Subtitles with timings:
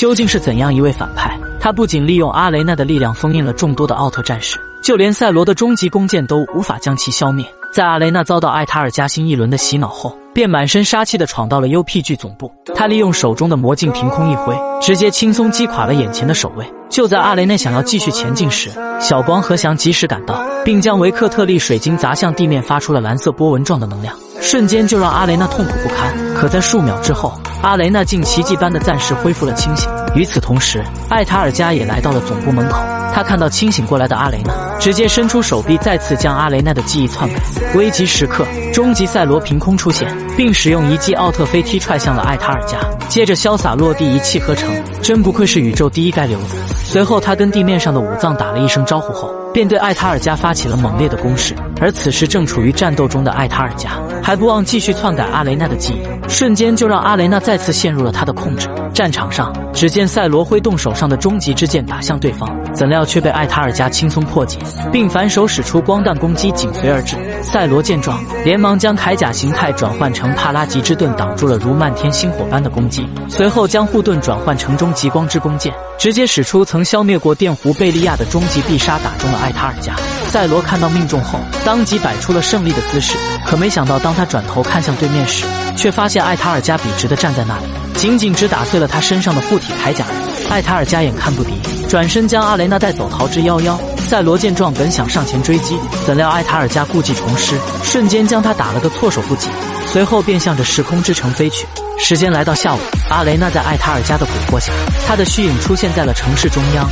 [0.00, 1.38] 究竟是怎样一位反派？
[1.60, 7.44] 他不仅利用阿雷娜的力量封印了众多的奥特战士，就连赛罗的终极弓箭都无法将其消灭。
[7.70, 12.50] 在阿雷娜遭到艾塔尔加新一轮的洗脑后，便满身杀气的闯到了 UPG 总部。
[12.74, 16.64] 他利用手中的魔镜凭空一挥，直接轻松击垮了眼前的守卫。
[16.88, 26.12] 就在阿雷娜想要继续前进时，小光和翔及时赶到，并将维克特利水晶砸向地面，发出了蓝色波纹状的能量，瞬间就让阿雷娜痛苦不堪。
[26.34, 29.88] 可在数秒之后，阿雷娜竟奇迹般的暂时恢复了清醒。
[30.14, 32.78] 与此同时，艾塔尔加也来到了总部门口。
[33.12, 37.40] 他看到清醒过来的阿雷娜，直接伸出手臂，再次将阿雷娜的记忆篡改。
[37.74, 42.78] 危急时刻，终极赛罗凭空出现，并使用一记奥特飞踢踹向了艾塔尔加，
[43.08, 44.68] 接着潇洒落地，一气呵成。
[45.02, 46.56] 真不愧是宇宙第一街流子。
[46.84, 51.54] 随后，他跟地面上的武藏打了一声招呼后，便对艾塔尔加发起了猛烈的攻势。
[51.80, 53.90] 而此时正处于战斗中的艾塔尔加，
[54.22, 58.68] 还不忘继续篡改阿雷娜的记忆，瞬间就让阿雷娜再次陷入了他的控制。
[58.92, 64.58] 战场上，只见赛罗挥动手上的终极之剑打向对方，怎料却被艾塔尔加轻松破解，
[64.92, 67.16] 并反手使出光弹攻击，紧随而至。
[67.42, 73.06] 赛罗见状，连忙将铠甲形态转换成帕拉吉之盾，挡住了如漫天星火般的攻击。
[73.28, 79.94] 随后将护盾转换成终极光之弓箭，直接使出曾消灭过电弧贝利亚的终极必杀，打中了艾塔尔加。
[80.28, 83.16] 赛罗看到命中后，当即摆出了胜利的姿势。
[83.46, 85.44] 可没想到，当他转头看向对面时，
[85.76, 90.04] 却发现艾塔尔加笔直的站在那里，仅仅只打碎了他身上的护体铠甲。
[90.49, 91.53] 艾塔尔加眼看不敌，
[91.89, 93.77] 转身将阿雷娜带走，逃之夭夭。
[94.07, 99.49] 赛罗见状，本想上前追击，怎料艾塔尔加故技重施，瞬间将他打了个措手不及，
[99.87, 101.65] 随后便向着时空之城飞去。
[101.97, 104.71] 时间来到下午，阿雷娜在艾塔尔加的蛊惑下，
[105.07, 106.87] 他的虚影出现在了城市中央。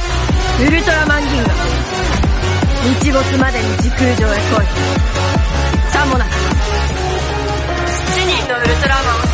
[0.59, 0.81] 日
[3.11, 4.67] 没までに時空上へ来い
[5.94, 6.31] さもなく7
[8.25, 9.27] 人のウルトラマン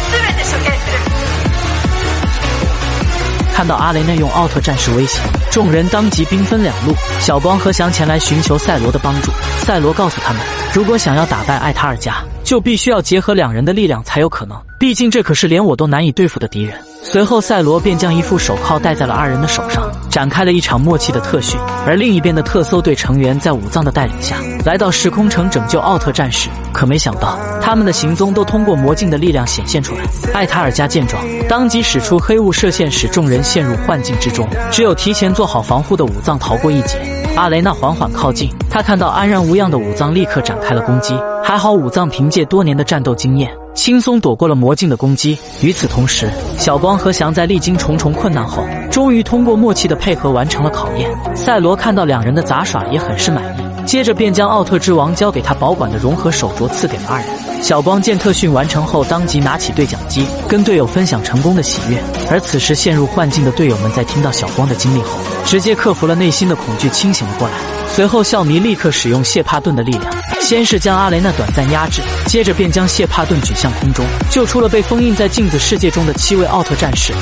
[3.55, 6.93] 看到阿雷内用奥特战士威胁，众人当即兵分两路。
[7.21, 9.31] 小光和翔前来寻求赛罗的帮助。
[9.61, 10.43] 赛罗告诉他们，
[10.75, 14.61] 如果想要打败艾塔尔加，就必须要结合两人的力量才有可能。
[14.77, 16.77] 毕竟这可是连我都难以对付的敌人。
[17.07, 21.61] 随后，赛罗便将一副手铐戴在了二人的手上，展开了一场默契的特训。
[21.87, 26.49] 而另一边的特搜队成员在武藏的带领下，来到时空城拯救奥特战士。
[26.73, 30.01] 可没想到，他们的行踪都通过魔镜的力量显现出来。
[30.33, 34.49] 艾塔尔加见状，当即使出黑雾射线，使众人陷入幻境之中。
[34.73, 36.99] 只有提前做好防护的武藏逃过一劫。
[37.37, 41.15] 阿雷娜缓缓靠近，他看到安然无恙的武藏，立刻展开了攻击。
[41.45, 43.51] 还好武藏凭借多年的战斗经验。
[43.85, 45.39] 轻松躲过了魔镜的攻击。
[45.61, 51.11] 与此同时，小光和翔在历经重重困难后，终于通过默契的配合完成了考验。
[51.37, 57.29] 赛罗看到两人的杂耍，也很是满意，接着便将奥特之王交给他保管的融合手镯赐给了二人。
[57.63, 62.03] 小光见特训完成后，当即拿起对讲机，跟队友分享成功的喜悦。
[62.31, 67.74] 而此时陷入幻境的队友们，在听到小光的经历后，直接克服了内心的恐惧，清醒了过来。
[67.95, 77.13] 随后，笑迷立刻使用谢帕顿的力量，先是将阿雷娜短暂压制，接着便将谢帕顿举向空中，救出了被封印在镜子世界中的七位奥特战士。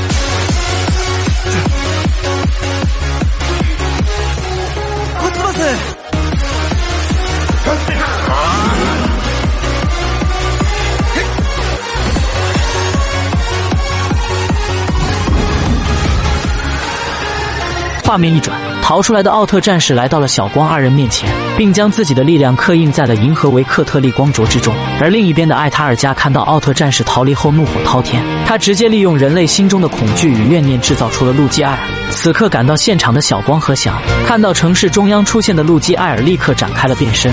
[18.04, 24.74] 画面一转，逃出来的奥特战士来到了小光二人面前，并将自己的力量刻印在了银河维克特利光镯之中。
[25.00, 31.78] 而另一边的艾塔尔加看到奥特战士逃离后，怒火滔天，他直接利用人类心中的恐惧与怨念，制造出了路基艾尔。
[32.10, 37.32] 此刻赶到现场的小光和翔看到城市中央出现的路基艾尔，立刻展开了变身。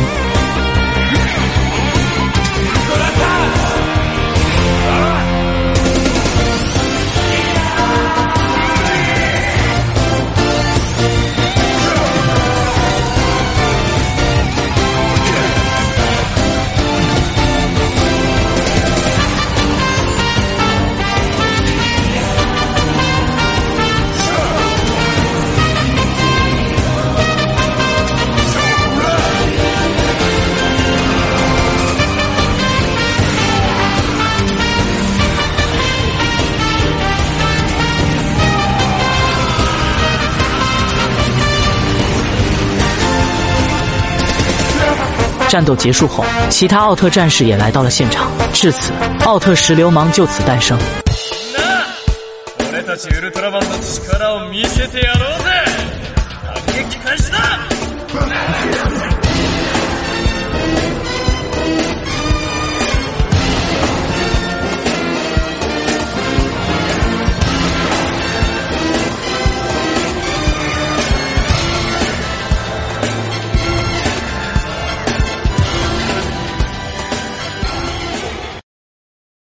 [45.50, 48.32] 战斗结束后，其他奥特战士也来到了现场。
[48.54, 48.94] 至此，
[49.26, 50.78] 奥特石流氓就此诞生。